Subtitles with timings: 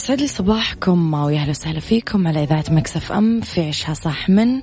[0.00, 4.60] يسعد لي صباحكم ويا أهلا وسهلا فيكم على إذاعة Mix FM في عشها صح من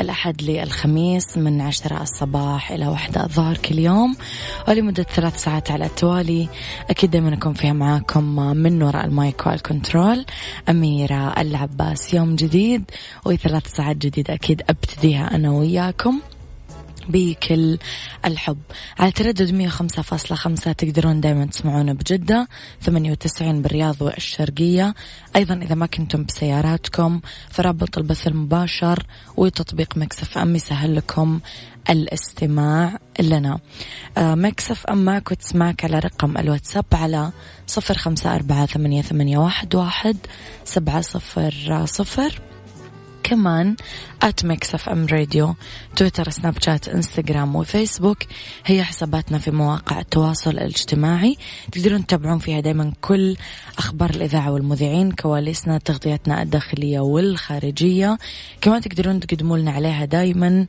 [0.00, 4.16] الأحد للخميس من عشرة الصباح إلى واحدة الظهر كل يوم
[4.68, 6.48] ولمدة ثلاث ساعات على التوالي.
[6.90, 8.24] أكيد دائما أكون فيها معاكم
[8.56, 10.24] من وراء ال mic وال control.
[10.68, 12.84] أميرة العباس يوم جديد
[13.26, 16.20] وثلاث ساعات جديدة أكيد أبتديها أنا وياكم.
[17.08, 17.78] بكل
[18.24, 18.58] الحب.
[18.98, 22.48] على تردد 105.5 تقدرون دائما تسمعونا بجدة
[22.82, 24.94] 98 بالرياض والشرقية.
[25.36, 29.06] أيضا إذا ما كنتم بسياراتكم فرابط البث المباشر
[29.36, 31.40] وتطبيق Mix FM يسهل لكم
[31.90, 33.58] الاستماع لنا.
[34.18, 37.32] آه، Mix FM معك وتسمعك على رقم الواتساب على
[37.66, 39.02] صفر خمسة أربعة ثمانية,
[39.76, 40.16] واحد
[40.64, 42.47] سبعة صفر صفر.
[43.28, 43.76] كمان
[44.22, 45.54] at Mix FM Radio
[45.96, 48.18] تويتر سناب شات إنستغرام وفيسبوك.
[48.66, 51.36] هي حساباتنا في مواقع التواصل الاجتماعي.
[51.72, 53.36] تقدرون تتابعون فيها دايما كل
[53.78, 58.18] أخبار الإذاعة والمذيعين كواليسنا تغطياتنا الداخلية والخارجية.
[58.60, 60.66] كمان تقدرون تقدموا لنا عليها دايما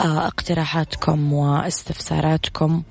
[0.00, 2.82] آه، اقتراحاتكم واستفساراتكم.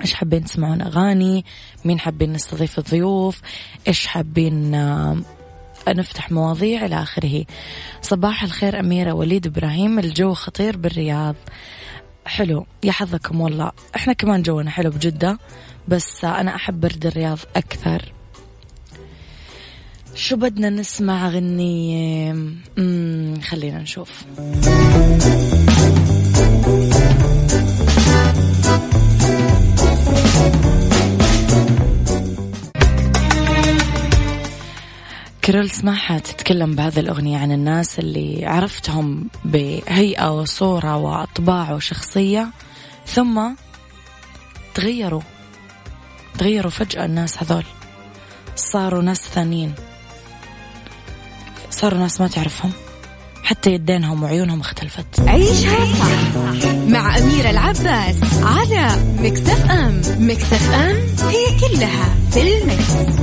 [0.00, 1.44] إيش حابين تسمعون؟ أغاني؟
[1.84, 3.40] مين حابين نستضيف الضيوف؟
[3.88, 5.18] إيش حابين آه،
[5.88, 7.44] نفتح مواضيع إلى آخره.
[8.02, 11.34] صباح الخير أميرة وليد إبراهيم الجو خطير بالرياض.
[12.24, 13.72] حلو يا حظكم والله.
[13.96, 15.38] إحنا كمان جونا حلو بجدة
[15.88, 18.12] بس أنا أحب برد الرياض أكثر.
[20.14, 22.32] شو بدنا نسمع غنية؟
[23.42, 24.24] خلينا نشوف.
[35.50, 42.50] كرول سماحة تتكلم بهذه الأغنية عن الناس اللي عرفتهم بهيئة وصورة وأطباع وشخصية
[43.06, 43.40] ثم
[44.74, 45.20] تغيروا
[46.38, 47.64] تغيروا فجأة الناس هذول.
[48.56, 49.74] صاروا ناس ثانيين.
[51.70, 52.72] صاروا ناس ما تعرفهم.
[53.42, 55.20] حتى يدينهم وعيونهم اختلفت.
[55.20, 60.02] عيشها صح مع أميرة العباس على مكتف أم.
[60.18, 60.96] مكتف أم
[61.28, 63.20] هي كلها في المكس.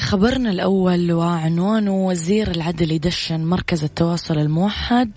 [0.00, 5.10] خبرنا الأول وعنوانه وزير العدل يدشن مركز التواصل الموحد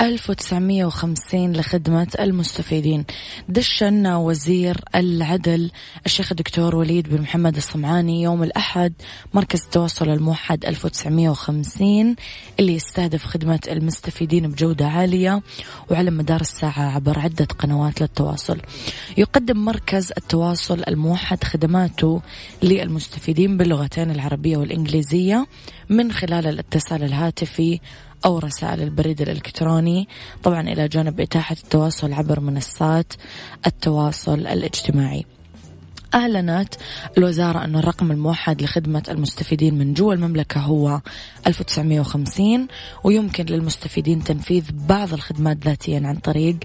[0.00, 3.04] 1950 لخدمة المستفيدين.
[3.48, 5.70] دشن وزير العدل
[6.06, 8.92] الشيخ الدكتور وليد بن محمد الصمعاني يوم الأحد
[9.34, 12.16] مركز التواصل الموحد 1950
[12.60, 15.42] اللي يستهدف خدمة المستفيدين بجودة عالية
[15.90, 18.58] وعلى مدار الساعة عبر عدة قنوات للتواصل.
[19.16, 22.22] يقدم مركز التواصل الموحد خدماته
[22.62, 25.46] للمستفيدين باللغتين العربية والإنجليزية
[25.88, 27.80] من خلال الاتصال الهاتفي
[28.24, 30.08] أو رسائل البريد الإلكتروني
[30.42, 33.12] طبعا إلى جانب إتاحة التواصل عبر منصات
[33.66, 35.24] التواصل الاجتماعي.
[36.14, 36.74] أعلنت
[37.18, 41.00] الوزارة أن الرقم الموحد لخدمة المستفيدين من جوا المملكة هو
[41.46, 42.66] 1950
[43.04, 46.56] ويمكن للمستفيدين تنفيذ بعض الخدمات ذاتيا عن طريق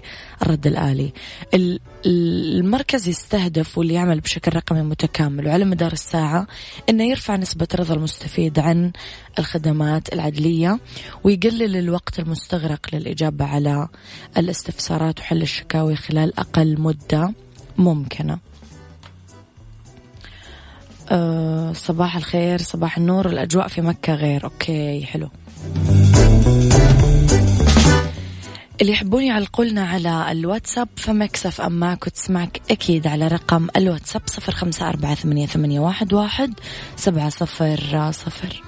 [0.42, 1.12] الرد الآلي.
[2.06, 6.46] المركز يستهدف واللي يعمل بشكل رقمي متكامل وعلى مدار الساعة
[6.88, 8.92] أنه يرفع نسبة رضا المستفيد عن
[9.38, 10.78] الخدمات العدلية
[11.24, 13.88] ويقلل الوقت المستغرق للإجابة على
[14.38, 17.32] الاستفسارات وحل الشكاوي خلال أقل مدة
[17.78, 18.53] ممكنة.
[21.10, 24.44] أه صباح الخير صباح النور الأجواء في مكة غير.
[24.44, 25.28] أوكي حلو.
[28.80, 34.52] اللي يحبون يعلقوا لنا على الواتساب فمكسف أم معك وتسمعك أكيد على رقم الواتساب صفر
[34.52, 36.54] خمسة أربعة ثمانية, ثمانية واحد, واحد
[36.96, 38.62] سبعة صفر صفر.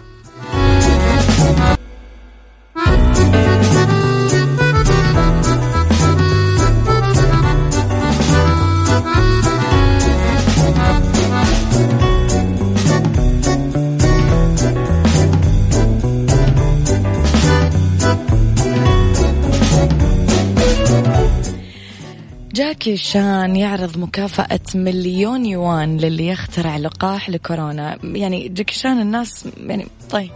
[22.87, 27.99] جاكي شان يعرض مكافأة مليون يوان للي يخترع لقاح لكورونا.
[28.05, 30.31] يعني جاكي شان الناس يعني طيب.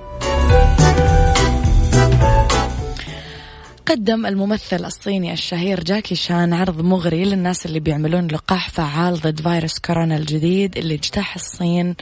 [3.87, 9.79] قدم الممثل الصيني الشهير جاكي شان عرض مغري للناس اللي بيعملون لقاح فعال ضد فيروس
[9.79, 11.94] كورونا الجديد اللي اجتاح الصين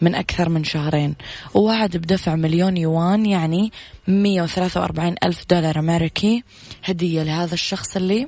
[0.00, 1.14] من أكثر من شهرين.
[1.54, 3.72] ووعد بدفع مليون يوان يعني
[4.08, 6.42] 143 ألف دولار أمريكي.
[6.84, 8.26] هدية لهذا الشخص اللي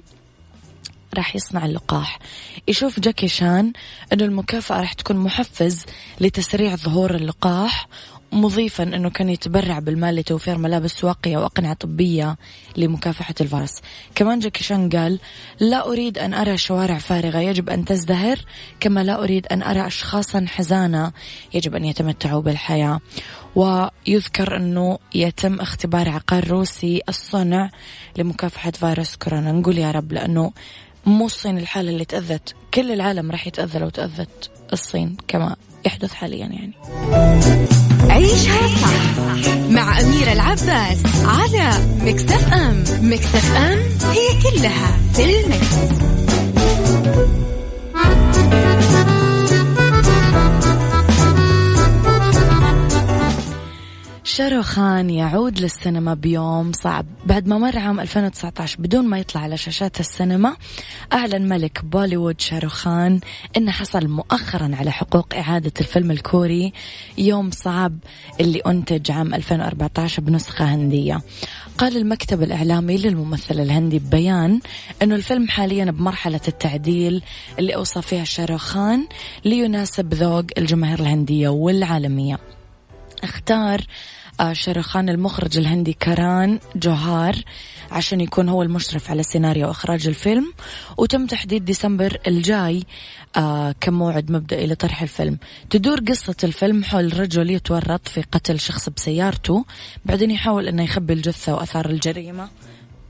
[1.14, 2.18] راح يصنع اللقاح.
[2.68, 3.72] يشوف جاكي شان
[4.12, 5.84] أنه المكافأة راح تكون محفز
[6.20, 7.88] لتسريع ظهور اللقاح
[8.32, 12.36] مضيفا أنه كان يتبرع بالمال لتوفير ملابس واقية وأقنعة طبية
[12.76, 13.80] لمكافحة الفيروس
[14.14, 15.18] كمان جاكي شان قال
[15.60, 18.38] لا أريد أن أرى شوارع فارغة يجب أن تزدهر
[18.80, 21.12] كما لا أريد أن أرى أشخاصا حزانة
[21.54, 23.00] يجب أن يتمتعوا بالحياة.
[23.54, 27.70] ويذكر أنه يتم اختبار عقار روسي الصنع
[28.16, 29.52] لمكافحة فيروس كورونا.
[29.52, 30.52] نقول يا رب لأنه
[31.06, 32.54] مو الصين الحالة اللي تأذت.
[32.74, 35.56] كل العالم راح يتأذى لو تأذت الصين كما
[35.86, 36.72] يحدث حاليا يعني.
[38.10, 39.18] عيشها صح
[39.70, 42.84] مع أميرة العباس على مكتف أم.
[43.00, 43.78] مكتف أم
[44.10, 45.98] هي كلها في المكس.
[54.28, 57.06] شاروخان يعود للسينما بيوم صعب.
[57.26, 60.56] بعد ما مر عام 2019 بدون ما يطلع على شاشات السينما
[61.12, 63.20] أعلن ملك بوليوود شاروخان
[63.56, 66.72] أنه حصل مؤخرا على حقوق إعادة الفيلم الكوري
[67.18, 67.98] يوم صعب
[68.40, 71.20] اللي أنتج عام 2014 بنسخة هندية.
[71.78, 74.60] قال المكتب الإعلامي للممثل الهندي ببيان
[75.02, 77.22] أنه الفيلم حاليا بمرحلة التعديل
[77.58, 79.06] اللي أوصى فيها شاروخان
[79.44, 82.38] ليناسب ذوق الجماهير الهندية والعالمية.
[83.24, 83.80] اختار
[84.52, 87.36] شاروخان المخرج الهندي كاران جوهار
[87.90, 90.52] عشان يكون هو المشرف على سيناريو وإخراج الفيلم.
[90.96, 92.84] وتم تحديد ديسمبر الجاي
[93.36, 95.38] آه كموعد مبدئي لطرح الفيلم.
[95.70, 99.64] تدور قصة الفيلم حول رجل يتورط في قتل شخص بسيارته
[100.04, 102.48] بعدين يحاول أنه يخبي الجثة وأثار الجريمة.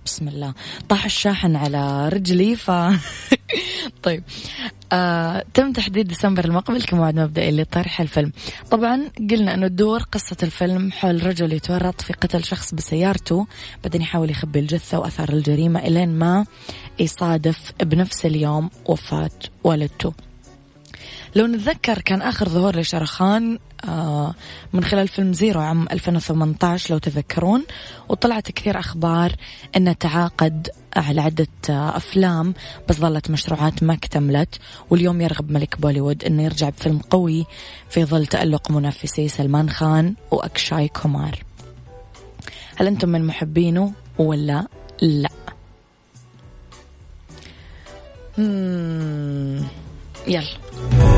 [0.07, 0.55] بسم الله.
[0.89, 2.71] طاح الشاحن على رجلي ف
[4.03, 4.23] طيب.
[4.93, 8.33] آه، تم تحديد ديسمبر المقبل كموعد مبدئي لطرح الفيلم.
[8.71, 13.47] طبعا قلنا أنه تدور قصة الفيلم حول رجل يتورط في قتل شخص بسيارته
[13.85, 16.47] بعدين يحاول يخبي الجثة وأثار الجريمة إلين ما
[16.99, 19.31] يصادف بنفس اليوم وفاة
[19.65, 20.28] والدته.
[21.39, 24.35] لو نتذكر كان آخر ظهور لشرخان آه،
[24.73, 27.65] من خلال فيلم زيرو عام 2018 لو تذكرون
[28.09, 29.33] وطلعت كثير أخبار
[29.77, 32.55] أنه تعاقد على عدة آه، أفلام
[32.89, 34.59] بس ظلت مشروعات ما اكتملت
[34.91, 37.47] واليوم يرغب ملك بوليوود أنه يرجع بفيلم قوي
[37.91, 41.45] في ظل تألق منافسي سلمان خان وأكشاي كومار.
[42.77, 44.67] هل أنتم من محبينه ولا
[45.03, 45.29] لا؟
[50.27, 51.18] يلا.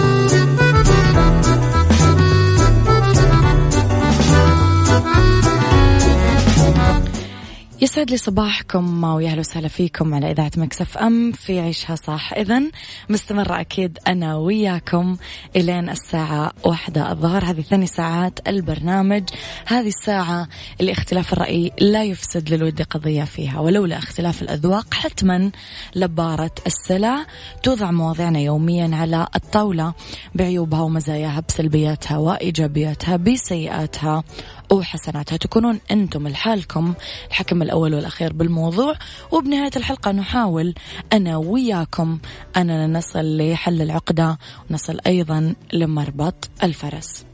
[7.83, 12.33] يسعد لي صباحكم ويا أهلا وسهلا فيكم على إذاعة Mix FM في عيشها صح.
[12.33, 12.61] اذا
[13.09, 15.17] مستمرة أكيد أنا وياكم
[15.55, 17.43] إلين الساعة واحدة الظهر.
[17.43, 19.23] هذه ثاني ساعات البرنامج.
[19.65, 20.47] هذه الساعة
[20.81, 25.51] اللي اختلاف الرأي لا يفسد للود قضية فيها ولولا اختلاف الأذواق حتما
[25.95, 27.25] لباره السلع
[27.63, 29.93] توضع مواضيعنا يوميا على الطاولة
[30.35, 34.23] بعيوبها ومزاياها بسلبياتها وإيجابياتها بسيئاتها
[34.71, 35.37] وحسناتها.
[35.37, 36.93] تكونون أنتم لحالكم
[37.29, 38.95] الحكم الأول والأخير بالموضوع.
[39.31, 40.73] وبنهاية الحلقة نحاول
[41.13, 42.19] أنا وياكم
[42.57, 44.37] أننا نصل لحل العقدة
[44.69, 47.30] ونصل أيضا لمربط الفرس.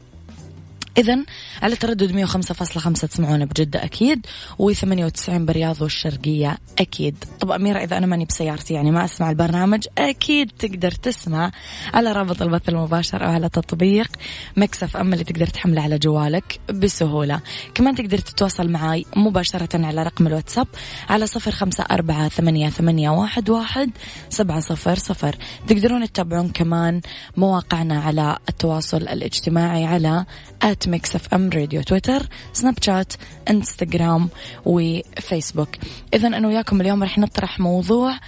[0.98, 1.18] إذا
[1.62, 4.26] على تردد 105.5 تسمعونا بجدة أكيد
[4.62, 7.24] و98 برياض والشرقية أكيد.
[7.40, 11.50] طب أميرة إذا أنا ماني بسيارتي يعني ما أسمع البرنامج أكيد تقدر تسمع
[11.94, 14.08] على رابط البث المباشر أو على تطبيق
[14.56, 17.40] مكسف أم اللي تقدر تحمله على جوالك بسهولة.
[17.74, 20.66] كمان تقدر تتواصل معي مباشرة على رقم الواتساب
[21.08, 23.90] على صفر خمسة أربعة ثمانية, ثمانية واحد, واحد
[24.28, 25.36] سبعة صفر صفر.
[25.68, 27.00] تقدرون تتابعون كمان
[27.36, 30.24] مواقعنا على التواصل الاجتماعي على
[30.62, 33.12] at Mix FM Radio تويتر سناب شات
[33.50, 34.28] انستغرام
[34.64, 35.68] وفيسبوك.
[36.14, 38.18] اذا أنا وياكم اليوم رح نطرح موضوع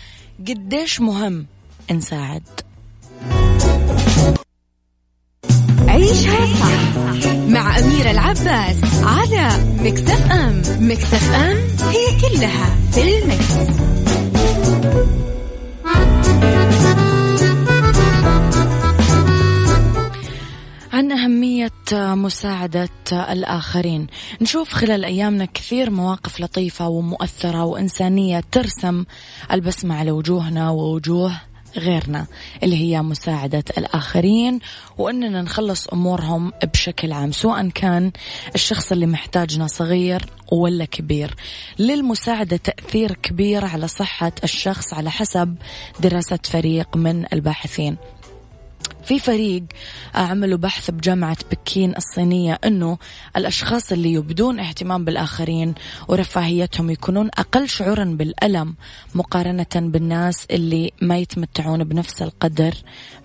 [0.49, 1.47] قديش مهم
[1.91, 2.43] نساعد.
[5.89, 7.03] عيشها صح
[7.49, 9.49] مع أميرة العباس على
[9.83, 10.63] مكتف أم.
[10.81, 11.57] مكتف أم
[11.89, 13.55] هي كلها في المكس.
[21.01, 24.07] عن أهمية مساعدة الآخرين.
[24.41, 29.05] نشوف خلال أيامنا كثير مواقف لطيفة ومؤثرة وإنسانية ترسم
[29.53, 31.41] البسمة على وجوهنا ووجوه
[31.77, 32.27] غيرنا
[32.63, 34.59] اللي هي مساعدة الآخرين.
[34.99, 38.13] وأننا نخلص أمورهم بشكل عام سواء كان
[38.55, 41.35] الشخص اللي محتاجنا صغير ولا كبير.
[41.79, 45.57] للمساعدة تأثير كبير على صحة الشخص على حسب
[46.01, 47.97] دراسة فريق من الباحثين.
[49.05, 49.63] في فريق
[50.15, 52.99] عملوا بحث بجامعة بكين الصينية أنه
[53.37, 55.75] الأشخاص اللي يبدون اهتمام بالآخرين
[56.09, 58.75] ورفاهيتهم يكونون أقل شعورا بالألم
[59.15, 62.75] مقارنة بالناس اللي ما يتمتعون بنفس القدر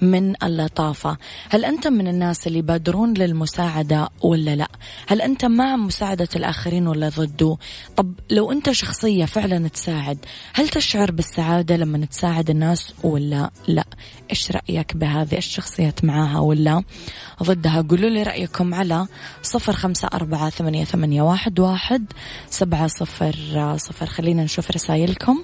[0.02, 1.18] من اللطافة.
[1.50, 4.68] هل أنت من الناس اللي يبادرون للمساعدة ولا لا؟
[5.08, 7.58] هل أنت مع مساعدة الآخرين ولا ضده
[7.96, 10.18] طب لو أنت شخصية فعلا تساعد
[10.54, 13.86] هل تشعر بالسعادة لما تساعد الناس ولا لا؟
[14.30, 15.38] إيش رأيك بهذه
[15.76, 16.84] الشخصيات معاها ولا
[17.44, 19.08] ضدها قولوا لي رأيكم على
[19.44, 22.06] صفر خمسة أربعة ثمانية, ثمانية واحد, واحد
[22.50, 23.36] سبعة صفر
[23.78, 24.06] صفر.
[24.06, 25.44] خلينا نشوف رسائلكم.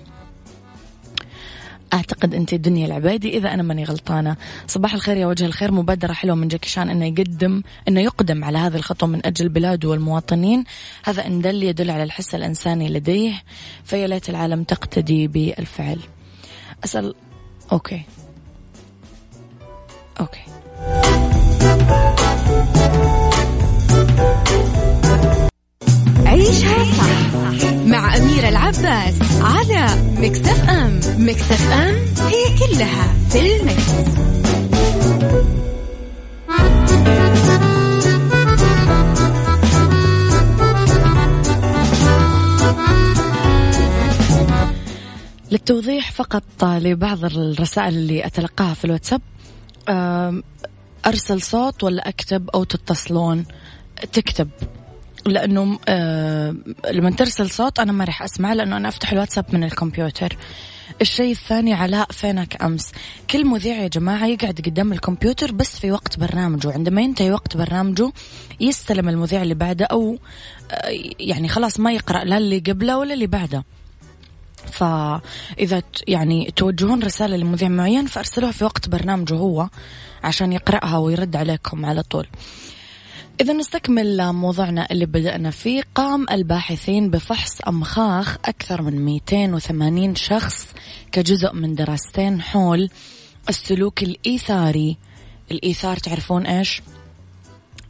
[1.94, 4.36] أعتقد أنت دنيا العبادي إذا أنا ماني غلطانة.
[4.68, 8.58] صباح الخير يا وجه الخير مبادرة حلوة من جاكي شان إنه يقدم إنه يقدم على
[8.58, 10.64] هذه الخطوة من أجل بلاده والمواطنين.
[11.04, 13.44] هذا ان دل يدل على الحس الإنساني لديه
[13.84, 16.00] فيا ليت العالم تقتدي بالفعل.
[16.84, 17.16] أسأل
[17.72, 18.02] okay.
[20.22, 20.42] okay
[26.26, 29.86] عيشها صح مع أميرة العباس على
[30.18, 31.96] مكتف أم مكتف أم
[32.28, 33.92] هي كلها في المكس.
[45.52, 49.22] للتوضيح فقط لبعض الرسائل اللي أتلقاها في الواتساب.
[51.06, 53.46] أرسل صوت ولا أكتب أو تتصلون؟
[54.14, 54.50] تكتب.
[55.26, 55.80] لأنه
[56.92, 60.38] لما ترسل صوت أنا ما راح أسمع لأنه أنا أفتح الواتساب من الكمبيوتر.
[61.02, 62.92] الشيء الثاني علاء فينك أمس.
[63.30, 66.74] كل مذيع يا جماعة يقعد قدام الكمبيوتر بس في وقت برنامجه.
[66.74, 68.12] عندما ينتهي وقت برنامجه
[68.60, 70.18] يستلم المذيع اللي بعده أو
[70.72, 73.64] آه يعني خلاص ما يقرأ لا اللي قبله ولا اللي بعده.
[74.72, 79.70] فإذا يعني توجهون رسالة لمذيع معين فأرسلوها في وقت برنامجه هو
[80.24, 82.28] عشان يقرأها ويرد عليكم على طول.
[83.42, 85.84] إذا نستكمل موضوعنا اللي بدأنا فيه.
[85.96, 90.68] قام الباحثين بفحص أمخاخ أكثر من 280 شخص
[91.12, 92.90] كجزء من دراستين حول
[93.50, 94.98] السلوك الإيثاري.
[95.52, 96.82] الإيثار تعرفون إيش؟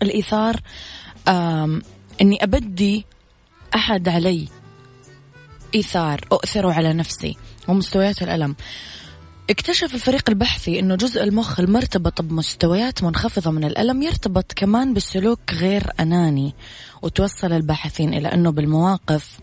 [0.01, 0.61] الإيثار
[2.21, 3.05] أني أبدي
[3.75, 4.47] أحد علي
[5.75, 7.37] إيثار أؤثر على نفسي
[7.67, 8.55] ومستويات الألم
[9.49, 15.89] اكتشف الفريق البحثي أنه جزء المخ المرتبط بمستويات منخفضة من الألم يرتبط كمان بالسلوك غير
[15.99, 16.55] أناني
[17.01, 19.39] وتوصل الباحثين إلى أنه بالمواقف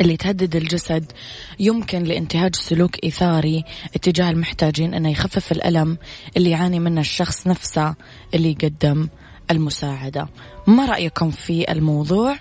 [0.00, 1.12] اللي تهدد الجسد
[1.60, 3.64] يمكن لانتهاج سلوك إيثاري
[3.94, 5.98] اتجاه المحتاجين أنه يخفف الألم
[6.36, 7.94] اللي يعاني منه الشخص نفسه
[8.34, 9.08] اللي يقدم
[9.50, 10.28] المساعدة
[10.66, 12.38] ما رأيكم في الموضوع؟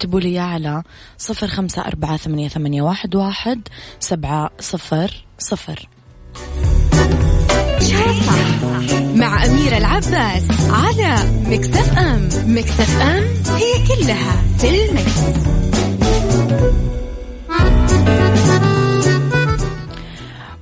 [0.00, 0.82] اكتبوا لي على
[1.18, 5.88] صفر خمسة أربعة ثمانية, ثمانية واحد, واحد سبعة صفر صفر
[9.14, 11.16] مع أميرة العباس على
[11.46, 13.24] مكتف أم مكتف أم
[13.56, 15.20] هي كلها في المكس.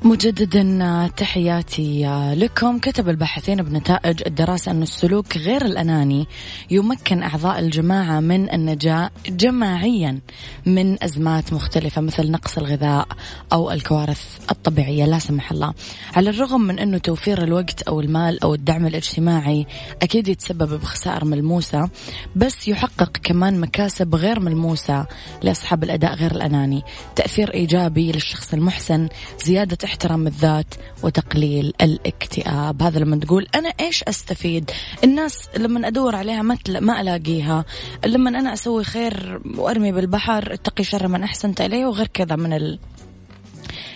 [0.02, 2.78] مجددا تحياتي لكم.
[2.78, 6.26] كتب الباحثين بنتائج الدراسة أن السلوك غير الأناني
[6.70, 10.18] يمكن أعضاء الجماعة من النجاة جماعيا
[10.66, 13.06] من أزمات مختلفة مثل نقص الغذاء
[13.52, 15.04] أو الكوارث الطبيعية.
[15.04, 15.74] لا سمح الله.
[16.16, 19.66] على الرغم من أنه توفير الوقت أو المال أو الدعم الاجتماعي
[20.02, 21.88] أكيد يتسبب بخسائر ملموسة
[22.36, 25.06] بس يحقق كمان مكاسب غير ملموسة
[25.42, 26.82] لأصحاب الأداء غير الأناني.
[27.16, 29.08] تأثير إيجابي للشخص المحسن
[29.44, 32.82] زيادة احترام الذات وتقليل الاكتئاب.
[32.82, 34.70] هذا لما تقول أنا إيش أستفيد؟
[35.04, 37.64] الناس لما أدور عليها ما, ما ألاقيها.
[38.06, 42.78] لما أنا أسوي خير وأرمي بالبحر اتقي شر من أحسنت إليه وغير كذا من ال...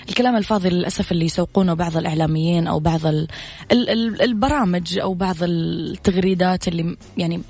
[0.09, 3.29] الكلام الفاضي للأسف اللي يسوقونه بعض الإعلاميين أو بعض ال
[3.73, 7.41] ال ال البرامج أو بعض التغريدات اللي يعني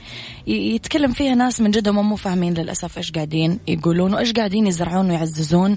[0.46, 5.76] يتكلم فيها ناس من جد مو فاهمين للأسف إيش قاعدين يقولون وإيش قاعدين يزرعون ويعززون.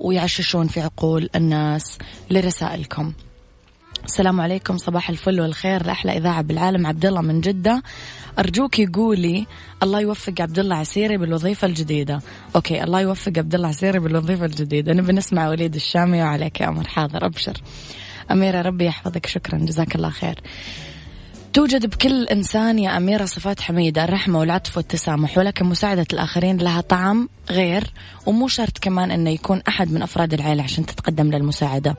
[0.00, 1.98] ويعششون في عقول الناس
[2.30, 3.12] لرسائلكم.
[4.04, 5.86] السلام عليكم صباح الفل والخير.
[5.86, 7.82] لأحلى إذاعة بالعالم عبد الله من جدة.
[8.38, 9.46] أرجوك يقولي
[9.82, 12.20] الله يوفق عبد الله عسيري بالوظيفة الجديدة.
[12.56, 14.92] أوكي الله يوفق عبد الله عسيري بالوظيفة الجديدة.
[14.92, 17.56] نبي نسمع وليد الشامي وعليك يا أمر حاضر أبشر.
[18.30, 20.40] أميرة ربي يحفظك شكرا جزاك الله خير.
[21.52, 27.28] توجد بكل إنسان يا أميرة صفات حميدة الرحمة والعطف والتسامح ولكن مساعدة الآخرين لها طعم
[27.50, 27.92] غير
[28.26, 31.96] ومو شرط كمان أنه يكون أحد من أفراد العائلة عشان تتقدم للمساعدة.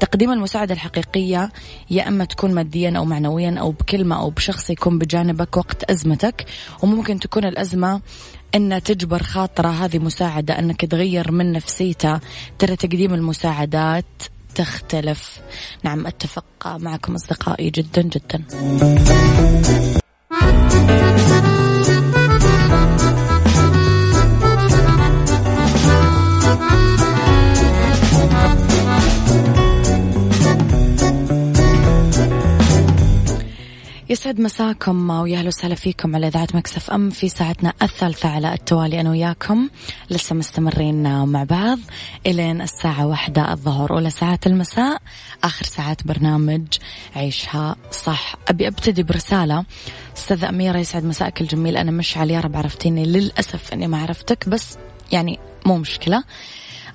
[0.00, 1.52] تقديم المساعدة الحقيقية
[1.90, 6.46] يا أما تكون ماديا أو معنويا أو بكلمة أو بشخص يكون بجانبك وقت أزمتك
[6.82, 8.00] وممكن تكون الأزمة
[8.54, 12.20] أن تجبر خاطرة هذه مساعدة أنك تغير من نفسيته
[12.58, 14.04] ترى تقديم المساعدات
[14.54, 15.40] تختلف.
[15.82, 18.44] نعم أتفق معكم أصدقائي جدا جدا.
[34.14, 39.00] يسعد مساكم ويا أهلا وسهلا فيكم على إذاعة مكسف أم في ساعتنا الثالثة على التوالي
[39.00, 39.68] أنا وياكم.
[40.10, 41.78] لسه مستمرين مع بعض
[42.26, 45.02] إلين الساعة واحدة الظهر أولى ساعات المساء
[45.44, 46.62] آخر ساعات برنامج
[47.16, 48.34] عيشها صح.
[48.48, 49.64] أبي أبتدي برسالة.
[50.16, 51.76] استاذه أميرة يسعد مساك الجميل.
[51.76, 53.04] أنا مش على رب عرفتيني.
[53.04, 54.78] للأسف إني ما عرفتك بس
[55.12, 56.24] يعني مو مشكلة.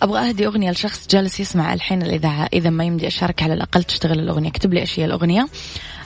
[0.01, 2.49] أبغى أهدي أغنية لشخص جالس يسمع الحين الإذاعة.
[2.53, 4.49] إذا ما يمدي اشارك على الأقل تشتغل الأغنية.
[4.49, 5.47] اكتب لي إيش هي الأغنية.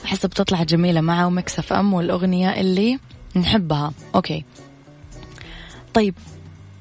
[0.04, 2.98] أحس بتطلع جميلة معه و Mix FM والأغنية اللي
[3.36, 3.92] نحبها.
[4.14, 4.44] okay.
[5.94, 6.14] طيب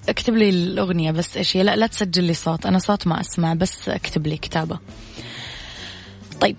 [0.10, 1.64] اكتب لي الأغنية بس إيش هي.
[1.64, 2.66] لا لا تسجل لي صوت.
[2.66, 4.80] أنا صوت ما أسمع بس اكتب لي كتابة.
[6.42, 6.56] طيب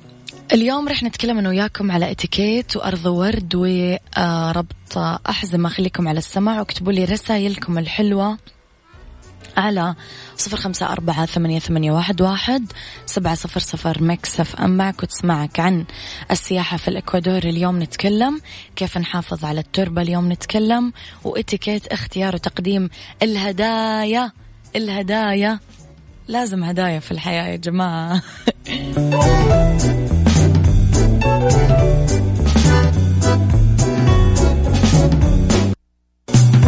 [0.52, 5.68] اليوم رح نتكلم أنا وياكم على إتيكيت وأرض ورد وربط أحزمة.
[5.68, 8.38] خليكم على السمع واكتبوا لي رسائلكم الحلوة.
[9.56, 9.94] على
[10.36, 12.72] صفر خمسة أربعة ثمانية, ثمانية واحد, واحد
[13.06, 15.84] سبعة صفر صفر مكسف أم معك وتسمعك عن
[16.30, 18.40] السياحة في الإكوادور اليوم نتكلم
[18.76, 20.92] كيف نحافظ على التربة اليوم نتكلم
[21.24, 22.90] وإتيكيت اختيار وتقديم
[23.22, 24.32] الهدايا
[24.76, 25.58] الهدايا
[26.28, 28.22] لازم هدايا في الحياة يا جماعة.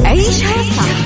[0.05, 1.06] عيشها صح.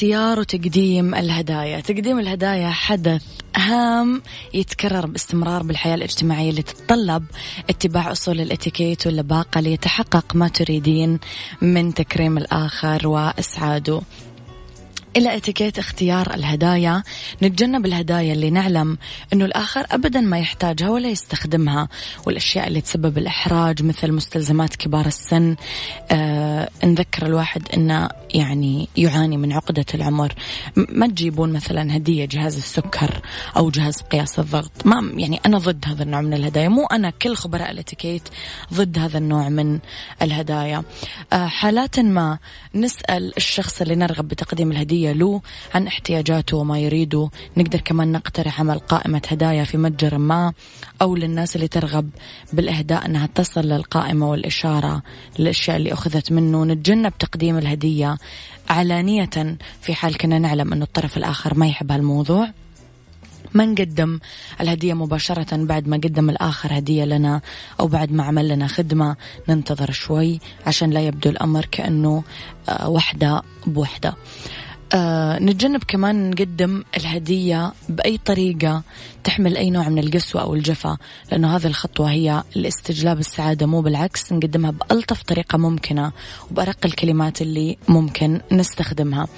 [0.00, 1.80] اختيار وتقديم الهدايا.
[1.80, 3.22] تقديم الهدايا حدث
[3.56, 4.22] هام
[4.54, 7.24] يتكرر باستمرار بالحياة الاجتماعية اللي تتطلب
[7.70, 11.18] اتباع أصول الإتيكيت واللباقة ليتحقق ما تريدين
[11.62, 14.00] من تكريم الآخر وإسعاده.
[15.16, 17.02] إلى إتيكيت اختيار الهدايا
[17.42, 18.98] نتجنب الهدايا اللي نعلم
[19.32, 21.88] أنه الآخر أبدا ما يحتاجها ولا يستخدمها.
[22.26, 25.56] والأشياء اللي تسبب الإحراج مثل مستلزمات كبار السن
[26.10, 30.34] آه نذكر الواحد أنه يعني يعاني من عقدة العمر.
[30.76, 33.22] ما تجيبون مثلا هدية جهاز السكر
[33.56, 36.68] أو جهاز قياس الضغط؟ ما يعني أنا ضد هذا النوع من الهدايا.
[36.68, 38.28] مو أنا كل خبراء الاتيكيت
[38.74, 39.78] ضد هذا النوع من
[40.22, 40.82] الهدايا.
[41.32, 42.38] آه حالات ما
[42.74, 45.40] نسأل الشخص اللي نرغب بتقديم الهدية له
[45.74, 47.30] عن احتياجاته وما يريده.
[47.56, 50.52] نقدر كمان نقترح عمل قائمة هدايا في متجر ما
[51.02, 52.10] أو للناس اللي ترغب
[52.52, 55.02] بالإهداء أنها تصل للقائمة والإشارة
[55.38, 56.64] للأشياء اللي أخذت منه.
[56.64, 58.16] نتجنب تقديم الهدية
[58.68, 62.48] علانية في حال كنا نعلم أن الطرف الآخر ما يحب هالموضوع.
[63.54, 64.18] ما نقدم
[64.60, 67.40] الهدية مباشرة بعد ما قدم الآخر هدية لنا
[67.80, 69.16] أو بعد ما عمل لنا خدمة
[69.48, 72.22] ننتظر شوي عشان لا يبدو الأمر كأنه
[72.68, 74.14] آه، وحدة بوحدة.
[74.94, 78.82] آه نتجنب كمان نقدم الهدية بأي طريقة
[79.24, 80.96] تحمل أي نوع من القسوة أو الجفا
[81.32, 86.12] لأنه هذه الخطوة هي الاستجلاب السعادة مو بالعكس نقدمها بألطف طريقة ممكنة
[86.50, 89.28] وبأرق الكلمات اللي ممكن نستخدمها.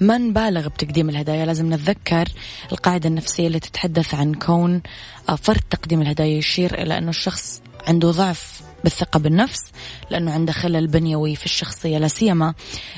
[0.00, 2.28] ما نبالغ بتقديم الهدايا لازم نتذكر
[2.72, 4.82] القاعدة النفسية اللي تتحدث عن كون
[5.28, 9.62] آه، فرد تقديم الهدايا يشير إلى أنه الشخص عنده ضعف بالثقة بالنفس
[10.10, 12.54] لأنه عنده خلل بنيوي في الشخصية لا سيما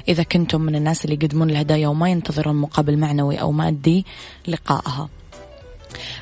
[0.08, 4.06] إذا كنتم من الناس اللي يقدمون الهدايا وما ينتظرون مقابل معنوي أو مادي
[4.48, 5.08] لقائها.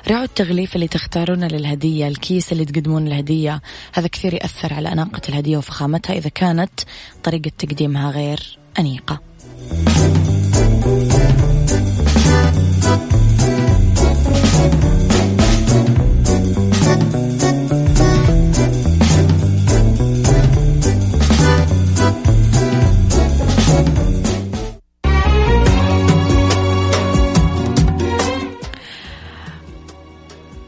[0.09, 3.63] راعوا التغليف اللي تختارونه للهدية الكيس اللي تقدمون الهدية.
[3.93, 6.81] هذا كثير يأثر على أناقة الهدية وفخامتها إذا كانت
[7.25, 9.21] طريقة تقديمها غير أنيقة.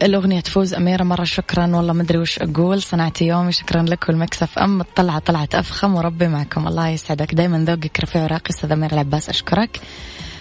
[0.03, 1.25] الأغنية تفوز أميرة مرة.
[1.25, 1.77] شكرا.
[1.77, 2.83] والله ما أدري وش أقول.
[2.83, 3.53] صنعتي يومي.
[3.53, 4.81] شكرا لك والمكسف أم.
[4.81, 6.69] الطلعة طلعت أفخم وربي معكم.
[6.69, 7.35] الله يسعدك.
[7.35, 8.51] دايما ذوقك رفيع وراقي.
[8.51, 9.81] أستاذ أمير العباس أشكرك.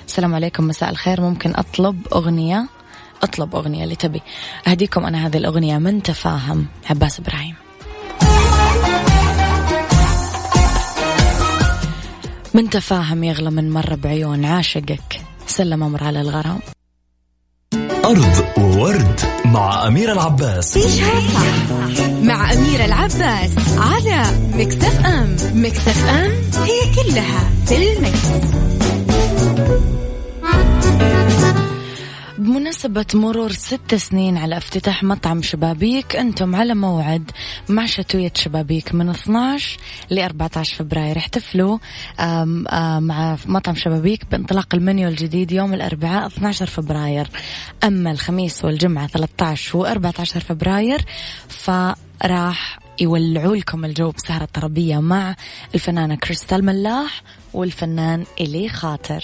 [0.07, 0.67] السلام عليكم.
[0.67, 1.21] مساء الخير.
[1.21, 2.67] ممكن أطلب أغنية؟
[3.23, 4.21] أطلب أغنية اللي تبي.
[4.67, 6.65] أهديكم أنا هذه الأغنية من تفاهم.
[6.89, 7.55] عباس إبراهيم.
[12.53, 15.21] من تفاهم يغلى من مرة بعيون عاشقك.
[15.47, 16.59] سلم أمر على الغرام.
[18.11, 20.77] أرض وورد مع أميرة العباس.
[20.77, 26.31] عيشها صح مع أميرة العباس على Mix FM Mix FM
[26.63, 28.27] هي كلها في ال mix.
[32.41, 37.31] بمناسبة مرور ست سنين على افتتاح مطعم شبابيك أنتم على موعد
[37.69, 39.77] مع شتوية شبابيك من 12
[40.11, 41.17] ل 14 فبراير.
[41.17, 41.77] احتفلوا
[42.99, 47.27] مع مطعم شبابيك بانطلاق المنيو الجديد يوم الأربعاء 12 فبراير.
[47.83, 51.05] أما الخميس والجمعة 13 و 14 فبراير
[51.49, 55.35] فراح يولعوا لكم الجو بسهرة طربية مع
[55.75, 57.21] الفنانة كريستال ملاح
[57.53, 59.23] والفنان إيلي خاطر.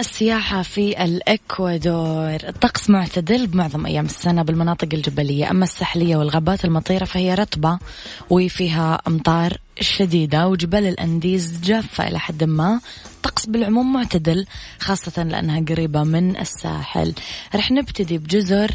[0.00, 2.38] السياحة في الإكوادور.
[2.48, 5.50] الطقس معتدل بمعظم أيام السنة بالمناطق الجبلية.
[5.50, 7.78] أما الساحلية والغابات المطيرة فهي رطبة
[8.30, 12.80] وفيها أمطار شديدة وجبال الأنديز جافة إلى حد ما.
[13.16, 14.46] الطقس بالعموم معتدل
[14.78, 17.14] خاصة لأنها قريبة من الساحل.
[17.54, 18.70] رح نبتدي بجزر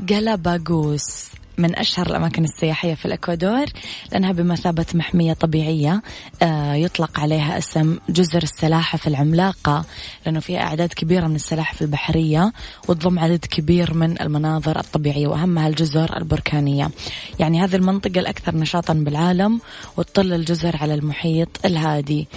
[0.00, 1.26] جالاباغوس.
[1.58, 3.66] من أشهر الأماكن السياحية في الإكوادور
[4.12, 6.02] لأنها بمثابة محمية طبيعية
[6.42, 9.84] آه، يطلق عليها اسم جزر السلاحف العملاقة
[10.26, 12.52] لأنه فيها أعداد كبيرة من السلاحف البحرية
[12.88, 16.90] وتضم عدد كبير من المناظر الطبيعية وأهمها الجزر البركانية.
[17.38, 19.60] يعني هذه المنطقة الأكثر نشاطا بالعالم
[19.96, 22.28] وتطل الجزر على المحيط الهادي.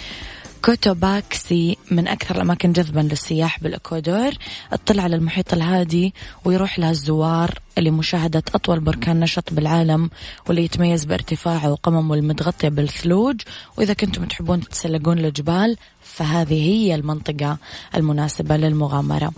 [0.65, 4.31] كوتوباكسي من أكثر الأماكن جذبا للسياح بالإكوادور.
[4.73, 6.13] اطلع على المحيط الهادي
[6.45, 10.09] ويروح لها الزوار لمشاهدة أطول بركان نشط بالعالم
[10.47, 13.41] واللي يتميز بارتفاعه وقممه المتغطية بالثلوج.
[13.77, 17.57] وإذا كنتم تحبون تتسلقون الجبال فهذه هي المنطقة
[17.95, 19.31] المناسبة للمغامرة.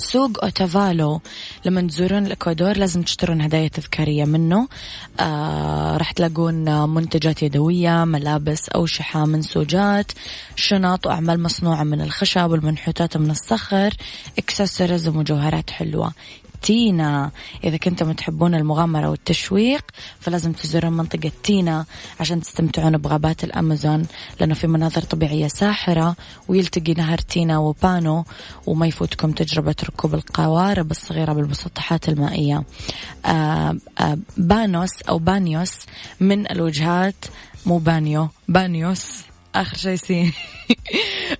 [0.00, 1.20] سوق أوتافالو.
[1.64, 4.68] لما تزورون الإكوادور لازم تشترون هدايا تذكارية منه.
[5.20, 10.12] آه راح تلاقون منتجات يدوية ملابس أوشحة منسوجات
[10.56, 13.94] شنط وأعمال مصنوعة من الخشب والمنحوتات من الصخر
[14.38, 16.12] إكسسوارز ومجوهرات حلوة.
[16.62, 17.30] تينا.
[17.64, 19.84] إذا كنتم تحبون المغامرة والتشويق
[20.20, 21.84] فلازم تزورون منطقة تينا
[22.20, 24.06] عشان تستمتعون بغابات الأمازون
[24.40, 26.16] لأنه في مناظر طبيعية ساحرة
[26.48, 28.24] ويلتقي نهر تينا وبانو
[28.66, 32.64] وما يفوتكم تجربة ركوب القوارب الصغيرة بالمسطحات المائية.
[33.26, 35.72] آه آه بانوس أو بانيوس
[36.20, 37.24] من الوجهات
[37.66, 39.29] مو بانيو بانيوس.
[39.54, 40.32] آخر شيء سي.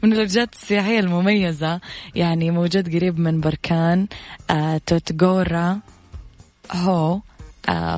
[0.03, 1.81] من الوجهات السياحية المميزة
[2.15, 4.07] يعني موجود قريب من بركان
[4.51, 5.81] آه توتغورا
[6.73, 7.21] هو.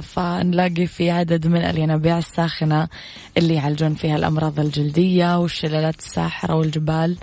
[0.02, 2.88] فنلاقي في عدد من الينابيع الساخنة
[3.36, 7.16] اللي يعالجون فيها الأمراض الجلدية والشلالات الساحرة والجبال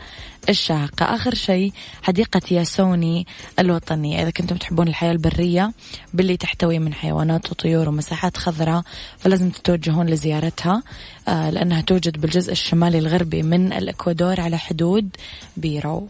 [0.49, 3.27] الشاهقة آخر شيء حديقة ياسوني
[3.59, 4.21] الوطنية.
[4.21, 5.73] إذا كنتم تحبون الحياة البرية
[6.13, 8.83] باللي تحتوي من حيوانات وطيور ومساحات خضراء
[9.17, 10.83] فلازم تتوجهون لزيارتها
[11.27, 15.09] آه لأنها توجد بالجزء الشمالي الغربي من الإكوادور على حدود
[15.57, 16.07] بيرو.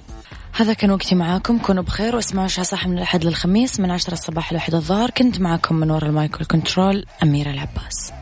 [0.54, 1.60] هذا كان وقتي معاكم.
[1.60, 5.10] كونوا بخير واسمعوا عيشها صح من الأحد للخميس من عشرة الصباح لواحد الظهر.
[5.10, 8.20] كنت معاكم من وراء ال mic وال control أميرة العباس.